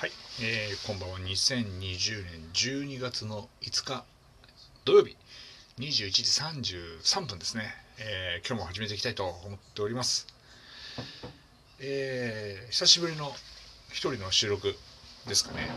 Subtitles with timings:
[0.00, 1.18] はい、えー、こんばんは。
[1.18, 4.02] 2020年12月の5日
[4.86, 5.14] 土曜日。
[5.78, 6.22] 21時
[7.02, 7.64] 33分ですね、
[7.98, 10.26] えー、今日も始めていきたいと思っております。
[11.80, 13.30] えー、久しぶりの
[13.90, 14.74] 一人の収録
[15.28, 15.68] ですかね。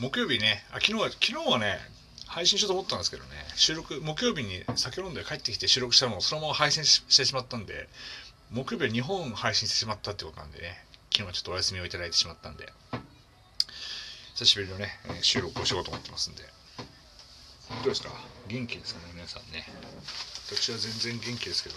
[0.00, 0.64] 木曜日ね。
[0.72, 1.78] あ昨日は昨日はね
[2.26, 3.28] 配信しようと思ったんですけどね。
[3.54, 7.88] 収録木曜日に酒飲んで帰ってきて収録したのをそのまま配信してしまったんで
[8.50, 10.84] 木曜日は2本配信してしまったってことなんでね。
[11.12, 12.72] 昨日はちょっとお休みをいただいてしまったんで。
[14.34, 14.88] 久しぶりのね
[15.22, 16.42] 収録をしようと思ってますんで。
[17.82, 18.10] どうですか？
[18.48, 19.64] 元気ですかね皆さんね。
[20.50, 21.76] 私は全然元気ですけど。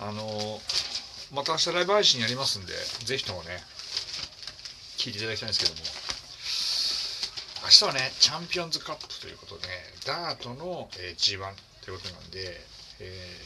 [0.00, 0.60] あの
[1.32, 2.72] また明日ライブ配信やりますんで
[3.04, 3.62] ぜひともね
[4.98, 5.80] 聞いていただきたいんですけども。
[7.64, 9.72] 明日はねチャンピオンズカップということで、ね、
[10.06, 11.40] ダートの、え G1
[11.84, 12.60] ということなんで、
[13.00, 13.36] え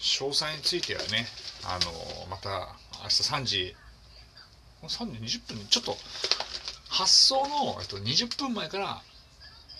[0.00, 1.26] ー、詳細についてはね
[1.64, 3.76] あのまた明日3時
[4.82, 5.96] 3時20分ちょっと
[6.88, 9.02] 発送のと20分前から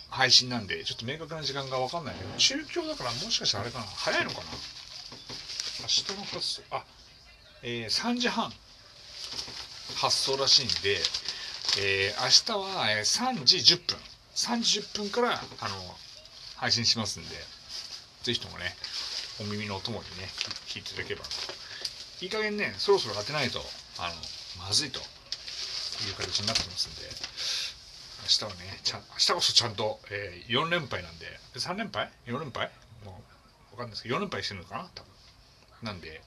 [0.09, 4.43] 配信なんでちょっと明確な時間が分かんないけど中京だからもしかしたらあれかな早いのかな？
[5.81, 6.83] 明日の発送あ
[7.63, 8.51] えー、3時半
[9.95, 10.97] 発送らしいんで、
[11.81, 13.97] えー、明日は3時10分。
[14.35, 15.75] 3時10分からあの
[16.55, 17.35] 配信しますんで
[18.23, 18.73] ぜひともね
[19.41, 20.29] お耳のお供にね
[20.67, 21.25] 聞いていただければ
[22.21, 23.59] いい加減ねそろそろ当てないと。
[23.99, 24.15] あの
[24.65, 25.03] まずいとい
[26.11, 27.03] う形になってますんで、
[28.23, 31.25] 明日はね、ちゃ明日こそちゃんと、えー、4連敗なんで、
[31.55, 32.71] 3連敗 ?4 連敗？
[33.05, 33.21] も
[33.73, 34.89] う、わかんないですけど、4連敗してるのかな？
[34.95, 35.09] 多分。
[35.83, 36.21] なんで、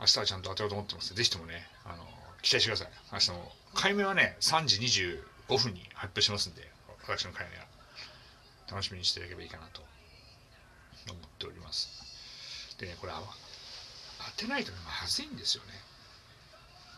[0.00, 2.04] 明日はちゃんと当てようと思ってますぜひともね、あの、
[2.42, 2.88] 期待してください。
[3.12, 3.52] 明日も。
[3.74, 6.70] 解明はね、3時25分に発表しますんで、
[7.06, 7.66] 私の解明は。
[8.70, 9.82] 楽しみにしていただければいいかなと
[11.10, 12.76] 思っております。
[12.78, 15.72] でね、これ、当てないとまずいんですよね。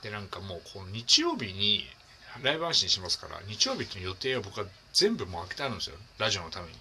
[0.07, 1.85] でなんかもうこの日曜日に
[2.45, 5.97] ライブ配信しますから日曜日って予定は僕は全部もう開けてあるんですよ。
[6.19, 6.73] ラジオのために。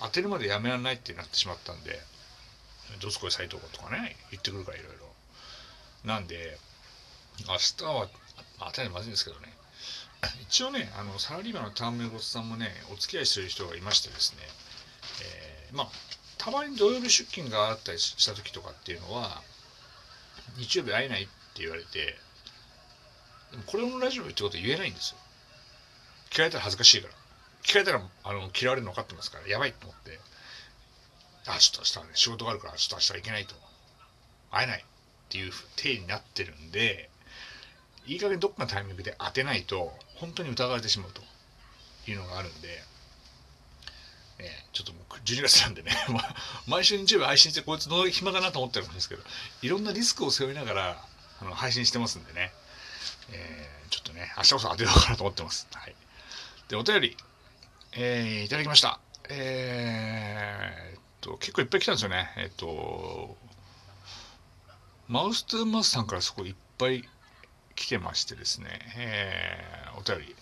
[0.00, 2.00] 当てるまでやめられないってなってしまったんで
[3.00, 4.92] どすこい斎藤とかね言ってくるからいろい
[6.04, 6.58] ろなんで
[7.46, 8.08] 明日は
[8.60, 9.52] 当てないまずいんですけどね。
[10.42, 14.38] 一応ねあのサラリーマンのターンメゴツさんもねお付き合いしてる人がいましてですね、
[15.70, 15.88] えー、まあ
[16.38, 19.42] たまに土曜日出勤があったりした時とかっていうのは
[20.56, 22.16] 日曜日会えないって言われて
[23.66, 25.18] これのラジオってこと言えないんですよ。
[26.30, 27.14] 聞かれたら恥ずかしいから。
[27.62, 30.18] 聞かれたらあの嫌われるの分かってますから、やばいと思って、
[31.46, 33.54] あ、ちょっと明日はね、仕事があるから、ちょっと明日は行けないと。
[34.50, 34.84] 会えないっ
[35.28, 37.10] ていう体になってるんで、
[38.06, 41.22] いい加減どっかのタイミングで当てないと、本当に疑われてしまうと
[42.10, 42.68] いうのがあるんで、
[44.38, 45.92] えー、ちょっともう12月なんでね、
[46.66, 49.22] 毎週日曜日配信してこいつどの暇かなと思ってるんですけど、
[49.62, 51.04] いろんなリスクを背負いながら
[51.40, 52.52] あの配信してますんでね、
[53.30, 55.68] えー、ちょっとね、明日こそ当てようかなと思ってます。
[55.72, 55.94] はい。
[56.68, 57.16] で、お便り、
[57.92, 59.00] えー、いただきました。
[59.30, 62.30] えー、っと、結構いっぱい来たんですよね。
[62.36, 63.36] えー、っと、
[65.08, 67.02] マウス2マスさんからすごいっぱい
[67.74, 70.34] 来てましてですね、えー、お便りい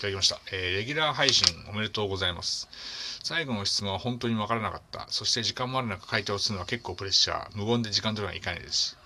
[0.00, 0.76] ただきました、えー。
[0.76, 2.68] レギュラー配信おめでとうございます。
[3.24, 5.06] 最後の質問は本当にわからなかった。
[5.08, 7.56] そして時間もある中回答するのは結構プレッシャー。
[7.56, 8.96] 無言で時間取るのはいかないです。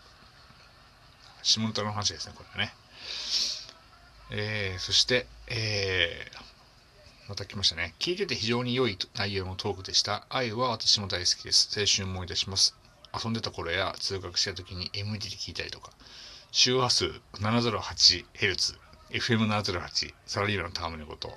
[1.42, 2.74] 下ネタの話ですね、これはね。
[4.30, 7.94] えー、そして、えー、また来ましたね。
[7.98, 10.26] 聞いてて非常に良い内容のトークでした。
[10.28, 11.68] 愛は私も大好きです。
[11.78, 12.76] 青春思い出します。
[13.22, 15.92] 遊んでた頃や通学した時に MD で聞いたりとか、
[16.50, 18.78] 周波数 708Hz、
[19.10, 21.36] FM708、サラリーマンのタームのこと。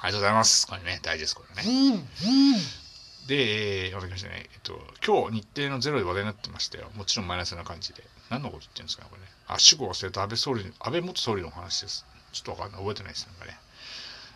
[0.00, 0.66] ありがとうございます。
[0.66, 1.68] これね、大事です、これね。
[1.68, 2.83] うん
[3.26, 4.48] で、えー、また来ましたね。
[4.52, 6.90] えっと、今日日程のゼロで話題になってましたよ。
[6.94, 8.04] もちろんマイナスな感じで。
[8.28, 9.28] 何のこと言ってるんですかね、これね。
[9.46, 12.04] あ、死後忘れた安倍総理、安倍元総理の話です。
[12.32, 12.80] ちょっとわかんない。
[12.80, 13.58] 覚えてないです、なんかね。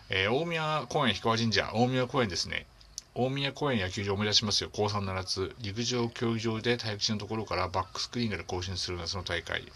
[0.09, 2.65] えー、大宮公園氷川神社、大宮公園ですね。
[3.13, 4.69] 大宮公園野球場思い出しますよ。
[4.73, 9.61] 高3の夏、陸上競技場で体育地のところからバックスクリーンから更新する夏の大会。
[9.61, 9.71] ちょっ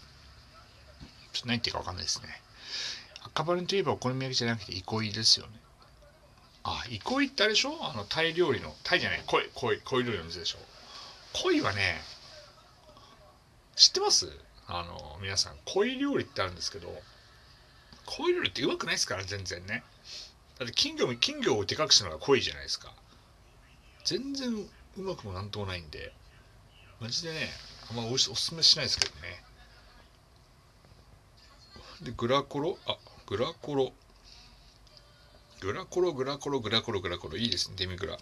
[1.42, 2.28] と何言っていうかわかんないですね。
[3.24, 5.52] 赤羽といえばお好み焼きじゃなくて憩いですよね。
[6.64, 7.78] あ、憩いってあれでしょ？
[7.80, 10.58] あの、タイ料理の、タイじゃない、恋、恋、恋料理の店でしょ？
[11.44, 12.00] 恋はね、
[13.76, 14.28] 知ってます？
[14.66, 16.88] あの皆さん鯉料理ってあるんですけど
[18.06, 19.82] 鯉料理ってうまくないですから全然ね。
[20.58, 22.94] だって金魚も金魚をでかくしたのが鯉じゃないですか。
[24.06, 24.54] 全然
[24.96, 26.14] うまくもなんともないんで
[26.98, 27.50] マジでね
[27.90, 29.44] あんまおおすすめしないですけどね。
[32.00, 32.78] でグラコロ？
[32.86, 32.96] あ
[33.26, 33.92] グラコロ。
[35.64, 37.38] グラコログラコログラコログラコロ。
[37.38, 38.18] いいですねデミグラ。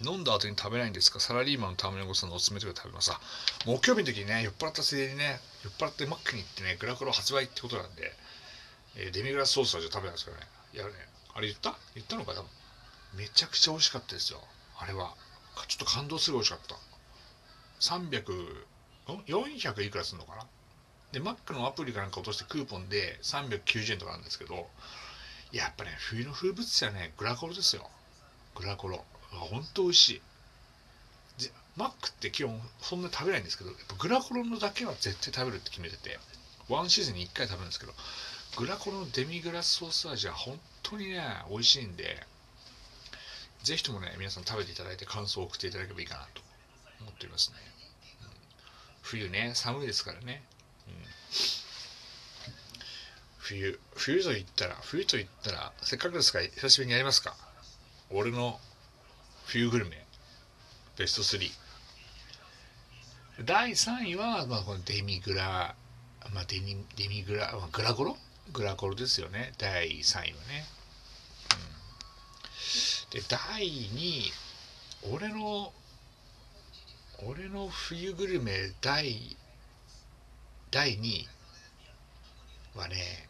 [0.00, 1.18] 飲んだ後に食べないんですか？
[1.18, 3.10] サラリーマンの卵さんのおすすめとか食べます。
[3.10, 3.18] あ
[3.66, 8.12] 木曜日の時にね酔っ払ったせいでにね酔っ払ってマックに行ってねグラコロ発売ってことなんで、
[8.96, 10.46] えーデミグラスソースはじゃ食べないですからね。
[10.72, 10.90] いやね
[11.34, 11.74] あれ言った？
[11.96, 12.44] 言ったのか多分
[13.18, 14.38] めちゃくちゃ美味しかったですよ。
[14.78, 15.14] あれは。
[15.66, 16.76] ちょっと感動する美味しかった。
[17.80, 18.22] 300
[19.26, 20.46] 400いくらするのかな？
[21.12, 24.66] でマックのアプリかなんか落としてクーポンで390円とかなんですけど
[25.54, 27.88] やっぱね冬の風物詩はねグラコロですよ。
[28.56, 29.04] グラコロ。
[29.30, 30.22] ほんと美味しい。
[31.42, 36.18] でマックって基本そんな食べないんですけどやっぱグラコロのだけは絶対食べるって決めてて
[36.68, 37.92] ワンシーズンに1回食べるんですけど
[38.56, 42.26] グラコロのデミグラスソース味は本当にね美味しいんで
[43.62, 46.42] ぜひともね皆さん食べていただいて感想を送っていただければいいかなと
[47.00, 47.56] 思っておりますね、
[48.22, 48.28] うん。
[49.02, 50.42] 冬ね寒いですからね、
[50.86, 50.94] うん。
[53.46, 57.36] 冬冬と言ったら冬と言ったらせっかくですから久しぶりにやりますか。
[58.10, 58.58] 俺の
[59.44, 60.02] 冬グルメ
[60.96, 61.50] ベスト3
[63.44, 65.74] 第3位は、まあ、このデミグラ、
[66.32, 68.16] まあ、デニデミグラ、まあグラコロ？
[68.52, 69.52] グラコロですよね。
[69.58, 70.64] 第3位はね、
[73.12, 74.32] うん、で第2位
[75.12, 75.72] 俺の
[77.26, 79.36] 俺の冬グルメ第
[80.70, 81.28] 第2位
[82.74, 83.28] はね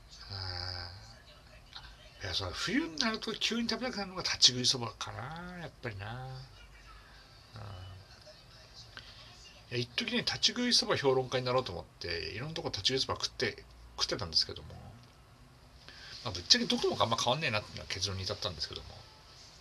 [2.22, 6.26] いやそ冬になると急に食べたくなるのが立ち食いそばかなやっぱりな、
[7.54, 7.64] うん、い
[9.72, 13.62] や一時ね立ち食いそば評論家になろうと思っていろんなとこ立ち食いそば食って
[13.98, 14.68] 食ってたんですけども、
[16.24, 18.88] まあ、ぶっちゃけどこもあんま変わんねえなっていうのは結論に至ったんですけども、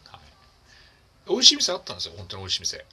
[0.06, 2.14] はい、美味しい店あったんですよ。
[2.18, 2.86] 本当に美味しい店。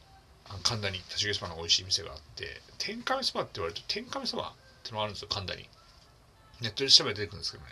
[0.48, 2.60] あ神田に立ち食いそばの美味しい店があって。
[2.78, 5.68] 天かめそばって言われると天かめそばってのがあるんですよ神田に。
[6.60, 7.70] ネットで調べて出てくるんですけどね。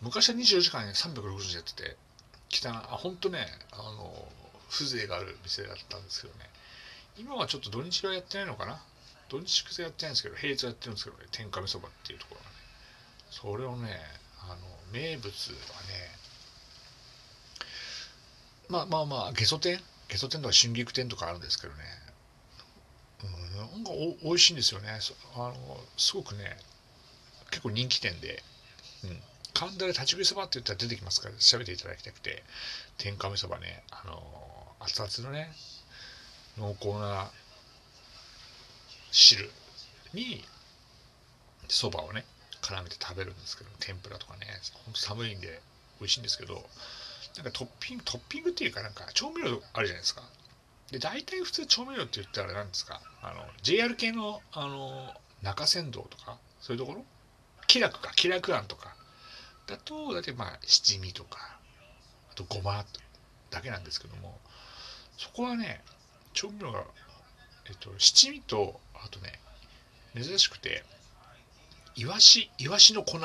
[0.00, 1.96] 昔は24時間ね360時やってて
[2.50, 4.12] 汚いあ本当ねあの
[4.70, 6.40] 風情がある店だったんですけどね。
[7.18, 8.80] 今はちょっと土日はやってないのかな？
[9.28, 11.24] 土日祝日やってないんですけど平日はやってるんですけどね。
[11.30, 12.56] 天かめそばっていうところがね。
[13.30, 13.96] それをね
[14.42, 14.56] あの
[14.92, 15.52] 名物はね
[18.68, 19.78] まあまあまあゲソ天？
[20.08, 21.80] ゲソ天とか春菊天とかあるんですけどね。
[23.24, 24.88] うんなんかお美味しいんですよね。
[25.36, 25.54] あの
[25.96, 26.56] すごくね
[27.52, 28.42] 結構人気店で、
[29.04, 29.20] うん、
[29.54, 32.42] 神田で立ち食いそばって言ったら出てきますから調べていただきたくて。
[32.98, 34.22] 天かめそばねあの
[34.80, 35.50] 熱々のね
[36.56, 37.30] 濃厚な
[39.10, 39.50] 汁
[40.14, 40.44] に
[41.68, 42.24] そばをね
[42.60, 44.46] 絡めて食べるんですけど天ぷらとかね。
[44.84, 45.60] ほんと寒いんで
[46.00, 46.64] 美味しいんですけど
[47.36, 50.22] なんかトッピングトッピングっていうかなんか調味料あるじゃないですか。
[50.90, 55.12] で大体普通調味料って言ったら何ですかあの JR 系のあの
[55.42, 57.04] 中山道とかそういうところ
[57.72, 58.94] 気楽か気楽庵とか。
[59.66, 61.56] だと大体まあ七味とか
[62.30, 62.84] あとごま
[63.50, 64.38] だけなんですけども
[65.16, 65.80] そこはね
[66.34, 66.84] 調味料が、
[67.68, 69.40] えっと、七味とあとね
[70.14, 70.84] 珍しくて
[71.96, 73.18] イワシイワシの粉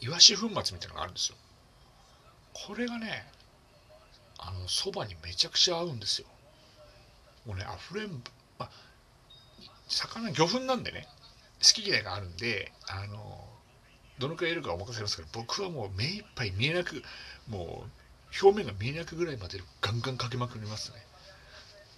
[0.00, 1.36] イワシ粉末みたいなのがあるんですよ。
[2.54, 3.26] これがね
[4.38, 6.28] あのそばにめちゃくちゃ合うんですよ。
[7.44, 8.22] もうねあふれん
[8.58, 8.70] ま
[9.88, 11.06] 魚魚粉なんでね
[11.62, 13.52] 好き嫌いがあるんであの
[14.18, 17.02] どのくらいいるかお任せしますけど僕はもう目いっぱい見えなく
[17.48, 20.98] もう表面が見えなくぐらいまでガンガンかけまくりますね。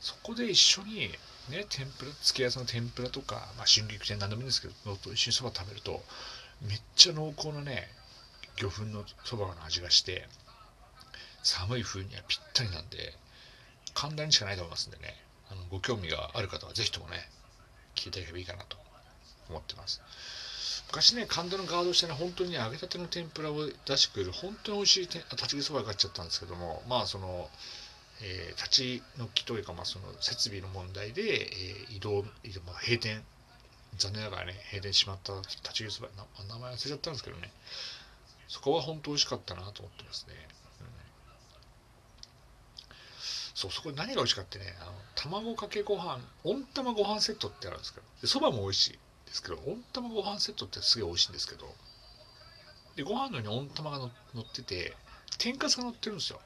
[0.00, 1.08] そこで一緒に
[1.48, 6.02] ね天ぷら付け合わせの天ぷらとか、まあ、春菊天何でもいいんですけどのと一緒にそば食べると
[6.62, 7.88] めっちゃ濃厚なね
[8.56, 10.26] 魚粉のそばの味がして
[11.42, 13.14] 寒い冬にはぴったりなんで
[13.94, 15.14] 簡単にしかないと思いますんでね。
[15.50, 17.16] あのご興味がある方はぜひともね
[17.94, 18.76] 聞いていただければいいかなと
[19.48, 20.00] 思ってます。
[20.94, 27.50] 昔ね神田のガード下に本当に揚げたての天ぷらを出してくれる本当に美味しい立ち食いそばが買っちゃったんですけどもまあその、
[28.22, 33.24] えー立ち退きというか、まあ、その設備の問題で、えー移動、移動まあ、閉店。
[33.96, 36.08] 残念ながらね閉店しまった立ち食いそば
[36.48, 37.50] 名前忘れちゃったんですけどね。
[38.48, 40.34] そこは本当美味しかったなと思ってますね、
[40.80, 40.86] うん。
[43.54, 48.98] そうそこで何が美味しかってねあの卵かけご飯温玉ご飯セットってあるんですけどそばも美味しい。
[49.34, 51.66] ですけど温玉ご飯セットってすげえ美味しいんですけど
[52.94, 54.94] でご飯の上に温玉がの乗ってて
[55.38, 56.40] 天かすが乗ってるんですよ。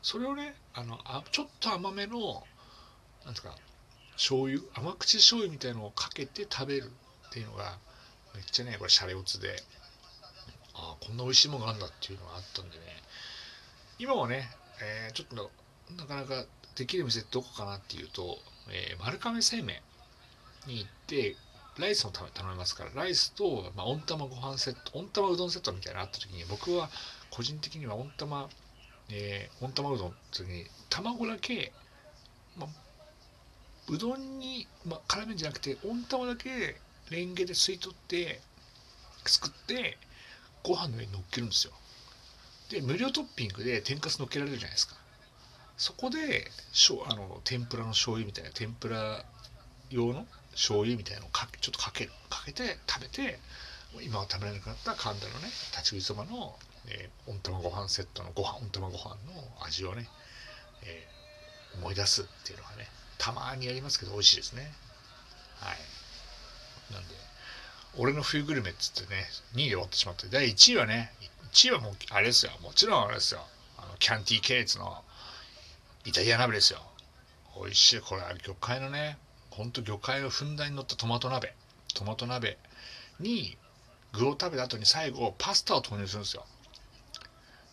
[0.00, 2.44] それをねあのあちょっと甘めの
[3.24, 3.56] なんですか
[4.12, 6.92] 醤油甘口醤油みたいのをかけて食べる
[7.28, 7.76] っていうのが
[8.34, 9.56] めっちゃねこれシャレオツで
[10.74, 12.82] ああこんな美味しいものがあるんだっていうのがあったんでね。
[13.98, 14.48] 今はね、
[14.80, 15.50] えーちょっと
[15.96, 16.44] なかなか
[16.76, 18.38] できる店どこかなっていうと、
[18.70, 19.80] えー丸亀製麺
[20.66, 21.36] に行って
[21.78, 26.90] ライスを頼めますからライスと、まあ、温玉ご飯セット温玉うどんセットみたいなのあった時に僕は
[27.30, 28.48] 個人的には温玉、
[29.10, 31.72] えー温玉うどんの時に卵だけ
[32.58, 32.68] まあ、
[33.88, 36.76] うどんに、まあ、絡めるんじゃなくて温玉だけ
[37.10, 38.40] レンゲで吸い取って
[39.24, 39.98] 作って
[40.62, 41.72] ご飯の上に乗っけるんですよ。
[42.70, 44.94] で無料トッピングで天かす乗っけられるじゃないですか。
[45.76, 49.24] そこでしょあの天ぷらの醤油みたいな天ぷら
[49.90, 52.10] 用の醤油みたいなのをかちょっとかける。
[52.30, 53.38] かけて食べて
[54.02, 56.56] 今は食べられなくなった神田のね立ち食いそばの、
[56.88, 59.16] えー温玉ご飯セットのご飯温玉ご飯の
[59.64, 60.08] 味をね、
[60.84, 64.72] えー思い出すっていうのがねたまにやりますけど美味しいですね。
[65.60, 66.92] はい。
[66.92, 67.14] なんで
[67.96, 71.12] 俺の冬グルメっつってね2位で終わってしまって第1位はね
[71.52, 72.52] 1位はもうあれですよ。
[72.62, 73.40] もちろんあれですよ。
[73.78, 75.02] あのキャンティー系列の
[76.04, 76.80] イタリア鍋ですよ。
[77.62, 78.00] 美味しい。
[78.00, 79.18] これ魚介のね
[79.52, 81.54] ほんと魚介をふんだんに乗ったトマト鍋。
[81.94, 82.56] トマト鍋
[83.20, 83.58] に
[84.12, 86.46] 具を食べた後に最後パスタを投入するんですよ。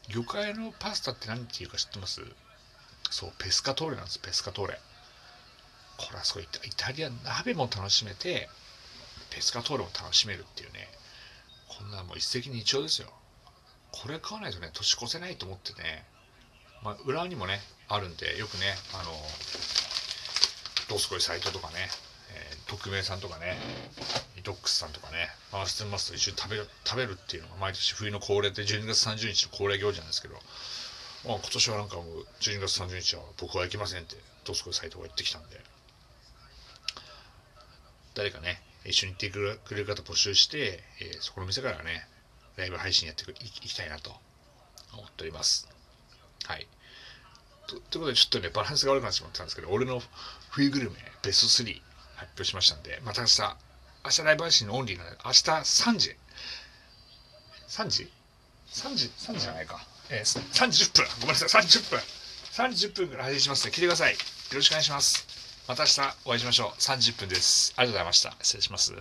[0.10, 2.22] 魚介のパスタって何ていうか知ってます？
[3.10, 4.20] そうペスカトーレなんです。
[4.20, 4.80] ペスカトーレ。
[5.98, 8.50] これはすごいイタリア鍋も楽しめて
[9.30, 10.88] ペスカトーレも楽しめるっていうね。
[11.70, 13.08] こんなもう一石二鳥ですよ。
[13.92, 16.04] これ買わないとね年越せないと思ってね。
[16.84, 19.12] まあ裏にもねあるんでよくねあの
[20.90, 21.88] どすこいサイトとかね、
[22.34, 23.56] えー、匿名さんとかね
[24.44, 30.34] ドックスさんとかね回してますと一緒に食べる食べるっていうのが毎年冬の恒例で12月30日の恒例行事なんですけど、
[31.28, 32.06] まあ、今年はなんかもう
[32.42, 34.16] 12月30日は僕は行きませんって
[34.46, 35.62] どすこいサイトが言ってきたんで
[38.16, 42.08] 誰かね一緒に行ってくれる方募集して、えーそこの店からね
[42.56, 44.12] ライブ配信やっていきたいなと
[44.94, 45.70] 思っております。
[46.46, 46.68] はい。
[47.70, 50.02] ということでちょっとねバランスが悪くなってしまったんですけど俺の
[50.50, 51.82] 冬グルメベスト3
[52.16, 53.42] 発表しましたんでまた明日
[54.04, 56.16] 明日ライブ配信のオンリーなので明日3時。
[57.68, 58.10] 3時
[58.72, 61.06] ?3 時 ?3 時じゃないか、えー、3時10分。
[61.22, 61.62] ごめんなさい。
[61.64, 62.00] 30分。
[62.00, 64.14] 3時10分から配信しますので聞いてください。
[64.14, 64.18] よ
[64.56, 65.28] ろしくお願いします。
[65.68, 66.80] また明日お会いしましょう。
[66.80, 67.74] 30分です。
[67.76, 68.36] ありがとうございました。
[68.42, 68.94] 失礼します。